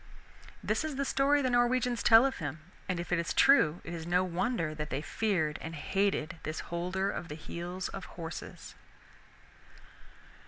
This 0.63 0.83
is 0.83 0.95
the 0.95 1.05
story 1.05 1.43
the 1.43 1.51
Norwegians 1.51 2.01
tell 2.01 2.25
of 2.25 2.39
him, 2.39 2.61
and 2.89 2.99
if 2.99 3.11
it 3.11 3.19
is 3.19 3.35
true 3.35 3.81
it 3.83 3.93
is 3.93 4.07
no 4.07 4.23
wonder 4.23 4.73
that 4.73 4.89
they 4.89 4.99
feared 4.99 5.59
and 5.61 5.75
hated 5.75 6.37
this 6.41 6.59
Holder 6.73 7.11
of 7.11 7.27
the 7.27 7.35
Heels 7.35 7.87
of 7.89 8.05
Horses. 8.05 8.73